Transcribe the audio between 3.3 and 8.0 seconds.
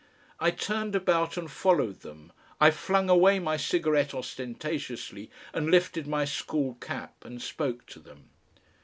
my cigarette ostentatiously and lifted my school cap and spoke to